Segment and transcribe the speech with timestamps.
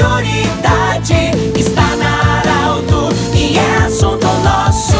[0.00, 1.14] prioridade
[1.54, 4.96] está na Arauto e é assunto nosso.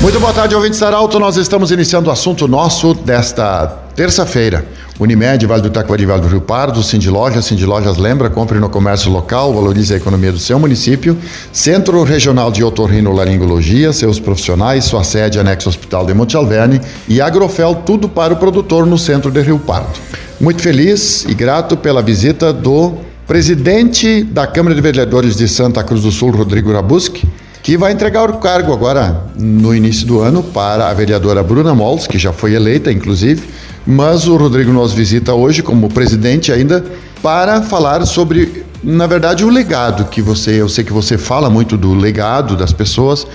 [0.00, 1.20] Muito boa tarde, ouvintes Arauto.
[1.20, 4.66] Nós estamos iniciando o assunto nosso desta terça-feira.
[4.98, 8.68] Unimed, Vale do Taquari, Vale do Rio Pardo, Cindy Lojas, Cindy Lojas lembra, compre no
[8.68, 11.16] comércio local, valorize a economia do seu município.
[11.52, 17.20] Centro Regional de Otorrino Laringologia, seus profissionais, sua sede, anexo Hospital de Monte Alverne e
[17.20, 20.00] Agrofel, tudo para o produtor no centro de Rio Pardo.
[20.40, 22.94] Muito feliz e grato pela visita do
[23.26, 27.26] presidente da Câmara de Vereadores de Santa Cruz do Sul, Rodrigo Rabuski,
[27.60, 32.06] que vai entregar o cargo agora no início do ano para a vereadora Bruna Mols,
[32.06, 33.42] que já foi eleita, inclusive,
[33.84, 36.84] mas o Rodrigo nos visita hoje como presidente ainda
[37.20, 41.76] para falar sobre, na verdade, o legado que você, eu sei que você fala muito
[41.76, 43.26] do legado das pessoas.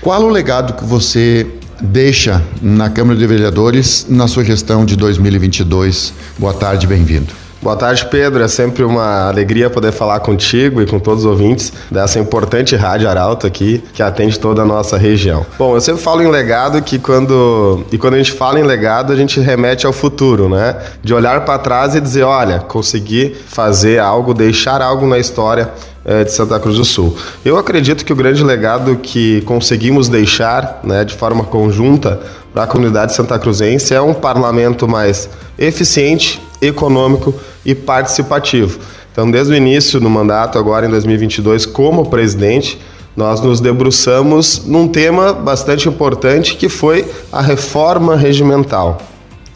[0.00, 1.44] Qual o legado que você
[1.82, 6.14] deixa na Câmara de Vereadores na sua gestão de 2022?
[6.38, 7.41] Boa tarde, bem-vindo.
[7.62, 8.42] Boa tarde, Pedro.
[8.42, 13.08] É sempre uma alegria poder falar contigo e com todos os ouvintes dessa importante rádio
[13.08, 15.46] Arauto aqui, que atende toda a nossa região.
[15.56, 19.12] Bom, eu sempre falo em legado que quando e quando a gente fala em legado,
[19.12, 20.76] a gente remete ao futuro, né?
[21.04, 25.70] De olhar para trás e dizer, olha, consegui fazer algo, deixar algo na história
[26.04, 27.16] eh, de Santa Cruz do Sul.
[27.44, 32.20] Eu acredito que o grande legado que conseguimos deixar, né, de forma conjunta
[32.52, 38.78] para a comunidade santa cruzense é um parlamento mais eficiente, econômico e participativo.
[39.10, 42.78] Então, desde o início do mandato, agora em 2022, como presidente,
[43.16, 48.98] nós nos debruçamos num tema bastante importante que foi a reforma regimental.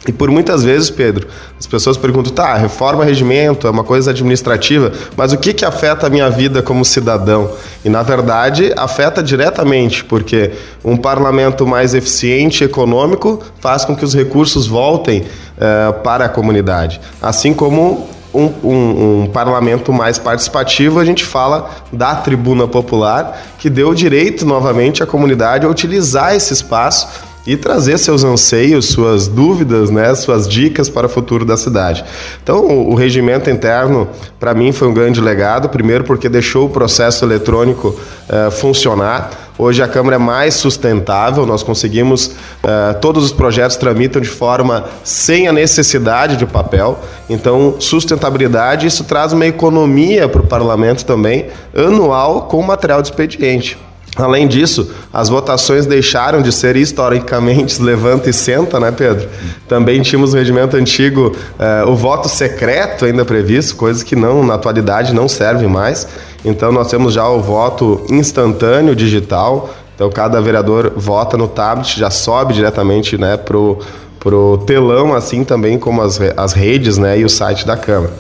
[0.06, 1.26] E por muitas vezes, Pedro,
[1.58, 6.06] as pessoas perguntam: tá, reforma regimento é uma coisa administrativa, mas o que, que afeta
[6.06, 7.50] a minha vida como cidadão?
[7.84, 10.52] E na verdade afeta diretamente, porque
[10.84, 16.28] um parlamento mais eficiente e econômico faz com que os recursos voltem uh, para a
[16.28, 17.00] comunidade.
[17.20, 23.70] Assim como um, um, um, parlamento mais participativo, a gente fala da tribuna popular, que
[23.70, 27.08] deu direito novamente à comunidade a utilizar esse espaço
[27.46, 32.05] e trazer seus anseios, suas dúvidas, né, suas dicas para o futuro da cidade.
[32.42, 34.08] Então, o, regimento interno,
[34.40, 39.30] para mim, foi um grande legado, primeiro porque deixou o processo eletrônico uh, funcionar.
[39.58, 44.84] Hoje a Câmara é mais sustentável, nós conseguimos, uh, todos os projetos tramitam de forma
[45.02, 46.98] sem a necessidade de papel,
[47.30, 53.86] então sustentabilidade, isso traz uma economia para o parlamento também, anual, com material de expediente.
[54.16, 59.28] Além disso, as votações deixaram de ser historicamente levanta e senta, né, Pedro?
[59.68, 64.54] Também tínhamos no regimento antigo eh, o voto secreto ainda previsto, coisa que não, na
[64.54, 66.08] atualidade, não serve mais.
[66.44, 69.68] Então, nós temos já o voto instantâneo digital.
[69.94, 73.78] Então, cada vereador vota no tablet, já sobe diretamente né, pro,
[74.18, 78.12] pro telão, assim também como as, as redes né, e o site da Câmara.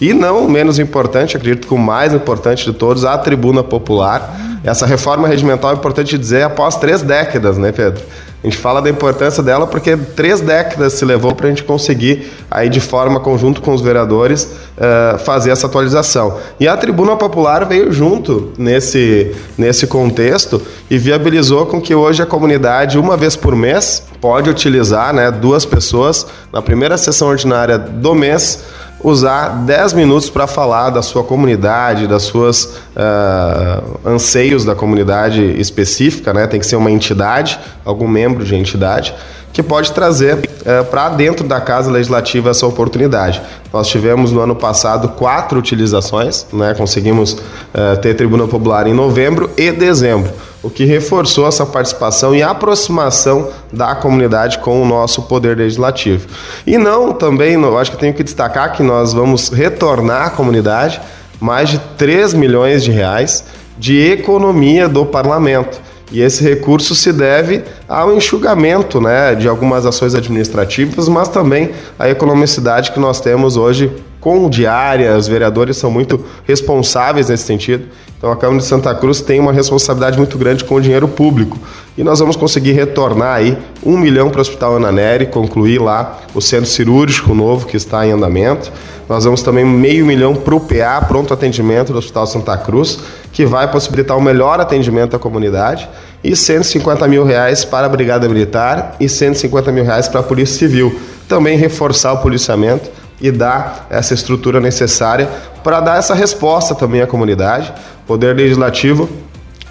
[0.00, 4.34] E não menos importante, acredito que o mais importante de todos, a tribuna popular.
[4.64, 8.02] Essa reforma regimental é importante dizer após três décadas, né, Pedro?
[8.42, 12.32] A gente fala da importância dela porque três décadas se levou para a gente conseguir,
[12.50, 16.38] aí de forma conjunto com os vereadores, uh, fazer essa atualização.
[16.58, 22.26] E a Tribuna Popular veio junto nesse, nesse contexto e viabilizou com que hoje a
[22.26, 28.12] comunidade, uma vez por mês, pode utilizar né, duas pessoas na primeira sessão ordinária do
[28.12, 28.60] mês
[29.02, 36.32] usar 10 minutos para falar da sua comunidade, das suas uh, anseios da comunidade específica,
[36.32, 36.46] né?
[36.46, 39.14] Tem que ser uma entidade, algum membro de entidade
[39.52, 43.42] que pode trazer uh, para dentro da Casa Legislativa essa oportunidade.
[43.72, 46.74] Nós tivemos no ano passado quatro utilizações, né?
[46.74, 50.32] conseguimos uh, ter tribuna popular em novembro e dezembro
[50.62, 56.28] o que reforçou essa participação e aproximação da comunidade com o nosso poder legislativo.
[56.66, 61.00] E não também, eu acho que tenho que destacar que nós vamos retornar à comunidade
[61.40, 63.44] mais de 3 milhões de reais
[63.76, 65.80] de economia do parlamento.
[66.12, 72.08] E esse recurso se deve ao enxugamento né, de algumas ações administrativas, mas também à
[72.08, 73.90] economicidade que nós temos hoje
[74.22, 75.14] com diária.
[75.18, 77.84] Os vereadores são muito responsáveis nesse sentido.
[78.16, 81.58] Então a Câmara de Santa Cruz tem uma responsabilidade muito grande com o dinheiro público.
[81.98, 86.20] E nós vamos conseguir retornar aí um milhão para o Hospital Ana Nery, concluir lá
[86.32, 88.70] o centro cirúrgico novo que está em andamento.
[89.08, 93.00] Nós vamos também meio milhão para o PA, pronto atendimento do Hospital Santa Cruz,
[93.32, 95.88] que vai possibilitar o um melhor atendimento à comunidade.
[96.22, 100.56] E 150 mil reais para a Brigada Militar e 150 mil reais para a Polícia
[100.56, 100.96] Civil.
[101.28, 102.88] Também reforçar o policiamento
[103.22, 105.28] e dar essa estrutura necessária
[105.62, 107.72] para dar essa resposta também à comunidade.
[108.06, 109.08] Poder Legislativo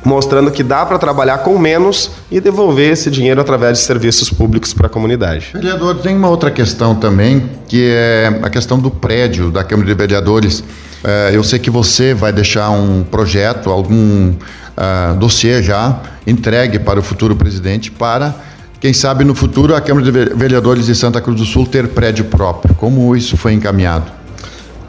[0.03, 4.73] mostrando que dá para trabalhar com menos e devolver esse dinheiro através de serviços públicos
[4.73, 5.51] para a comunidade.
[5.53, 9.93] Vereador, tem uma outra questão também, que é a questão do prédio da Câmara de
[9.93, 10.63] Vereadores.
[11.03, 16.99] É, eu sei que você vai deixar um projeto, algum uh, dossiê já entregue para
[16.99, 18.35] o futuro presidente para,
[18.81, 22.25] quem sabe no futuro, a Câmara de Vereadores de Santa Cruz do Sul ter prédio
[22.25, 22.73] próprio.
[22.73, 24.11] Como isso foi encaminhado?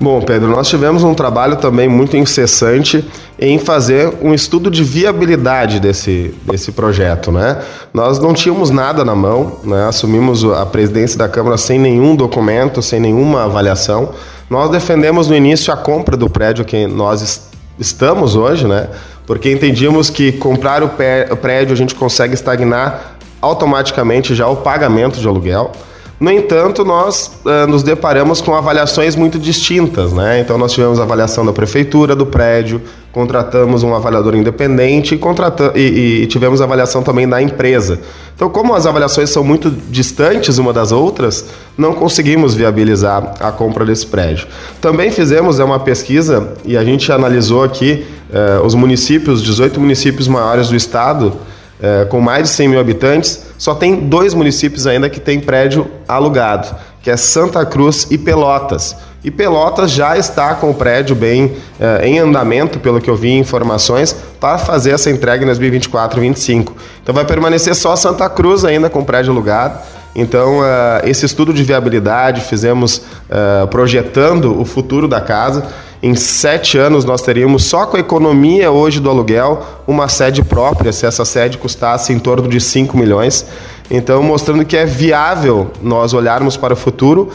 [0.00, 3.04] Bom, Pedro, nós tivemos um trabalho também muito incessante
[3.38, 7.60] em fazer um estudo de viabilidade desse, desse projeto, né?
[7.92, 9.86] Nós não tínhamos nada na mão, né?
[9.86, 14.14] assumimos a presidência da Câmara sem nenhum documento, sem nenhuma avaliação.
[14.48, 18.88] Nós defendemos no início a compra do prédio que nós estamos hoje, né?
[19.26, 23.11] Porque entendíamos que comprar o prédio a gente consegue estagnar
[23.42, 25.72] automaticamente já o pagamento de aluguel.
[26.22, 30.38] No entanto, nós uh, nos deparamos com avaliações muito distintas, né?
[30.38, 32.80] Então, nós tivemos avaliação da prefeitura do prédio,
[33.10, 35.18] contratamos um avaliador independente
[35.74, 37.98] e, e, e tivemos avaliação também da empresa.
[38.36, 41.46] Então, como as avaliações são muito distantes uma das outras,
[41.76, 44.46] não conseguimos viabilizar a compra desse prédio.
[44.80, 50.28] Também fizemos é uma pesquisa e a gente analisou aqui uh, os municípios, 18 municípios
[50.28, 51.32] maiores do estado,
[51.82, 55.90] uh, com mais de 100 mil habitantes, só tem dois municípios ainda que tem prédio
[56.06, 58.96] alugado, que é Santa Cruz e Pelotas.
[59.24, 63.32] E Pelotas já está com o prédio bem eh, em andamento, pelo que eu vi
[63.38, 66.76] informações, para fazer essa entrega em 2024 e 2025.
[67.00, 69.78] Então vai permanecer só Santa Cruz ainda com o prédio alugado.
[70.14, 70.64] Então, uh,
[71.04, 75.64] esse estudo de viabilidade fizemos uh, projetando o futuro da casa.
[76.02, 80.92] Em sete anos, nós teríamos, só com a economia hoje do aluguel, uma sede própria,
[80.92, 83.46] se essa sede custasse em torno de 5 milhões.
[83.88, 87.30] Então, mostrando que é viável nós olharmos para o futuro.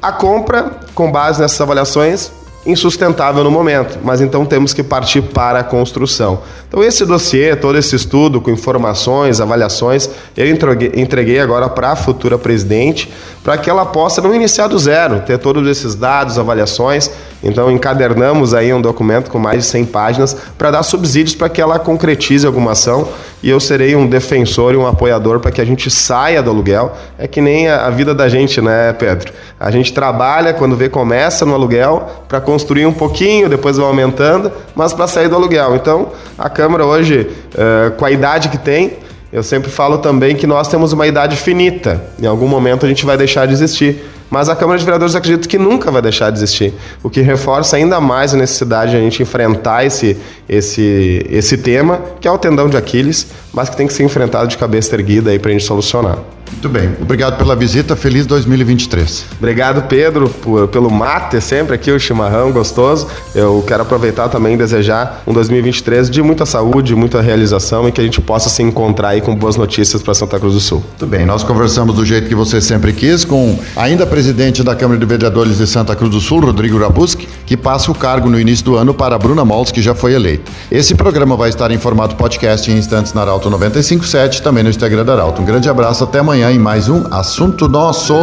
[0.00, 2.32] A compra, com base nessas avaliações,
[2.64, 6.40] insustentável no momento, mas então temos que partir para a construção.
[6.68, 12.38] Então esse dossiê, todo esse estudo com informações, avaliações, eu entreguei, agora para a futura
[12.38, 13.10] presidente,
[13.42, 17.10] para que ela possa não iniciar do zero, ter todos esses dados, avaliações.
[17.42, 21.60] Então encadernamos aí um documento com mais de 100 páginas para dar subsídios para que
[21.60, 23.08] ela concretize alguma ação
[23.42, 26.94] e eu serei um defensor e um apoiador para que a gente saia do aluguel.
[27.18, 29.32] É que nem a, vida da gente, né, Pedro?
[29.58, 34.52] A gente trabalha quando vê começa no aluguel para construir um pouquinho, depois vai aumentando,
[34.74, 35.74] mas para sair do aluguel.
[35.76, 36.08] Então,
[36.38, 38.98] a Câmara hoje, uh, com a idade que tem,
[39.32, 42.02] eu sempre falo também que nós temos uma idade finita.
[42.20, 44.04] Em algum momento a gente vai deixar de existir.
[44.30, 46.72] Mas a Câmara de Vereadores acredito que nunca vai deixar de existir,
[47.02, 50.16] o que reforça ainda mais a necessidade de a gente enfrentar esse,
[50.48, 54.46] esse, esse tema, que é o tendão de Aquiles, mas que tem que ser enfrentado
[54.46, 56.18] de cabeça erguida aí para a gente solucionar.
[56.52, 56.94] Muito bem.
[57.00, 57.96] Obrigado pela visita.
[57.96, 59.26] Feliz 2023.
[59.38, 63.06] Obrigado, Pedro, por, pelo mate sempre aqui, o chimarrão gostoso.
[63.34, 68.00] Eu quero aproveitar também e desejar um 2023 de muita saúde, muita realização e que
[68.00, 70.84] a gente possa se encontrar aí com boas notícias para Santa Cruz do Sul.
[70.86, 71.24] Muito bem.
[71.24, 75.58] Nós conversamos do jeito que você sempre quis com ainda presidente da Câmara de Vereadores
[75.58, 78.94] de Santa Cruz do Sul, Rodrigo Rabuski, que passa o cargo no início do ano
[78.94, 80.52] para Bruna Mols, que já foi eleita.
[80.70, 85.04] Esse programa vai estar em formato podcast em instantes na Arauto 957, também no Instagram
[85.04, 85.42] da Arauto.
[85.42, 88.14] Um grande abraço, até amanhã em mais um Assunto Nosso.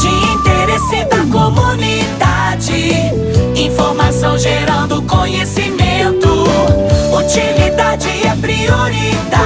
[0.00, 2.94] De interesse da comunidade,
[3.54, 6.28] informação gerando conhecimento,
[7.16, 9.37] utilidade é prioridade.